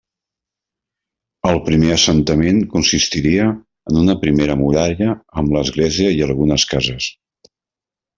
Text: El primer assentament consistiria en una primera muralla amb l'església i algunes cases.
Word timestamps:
El 1.49 1.59
primer 1.67 1.91
assentament 1.95 2.57
consistiria 2.71 3.45
en 3.91 3.99
una 4.05 4.15
primera 4.23 4.55
muralla 4.63 5.11
amb 5.43 5.53
l'església 5.57 6.15
i 6.21 6.25
algunes 6.29 6.65
cases. 6.73 7.11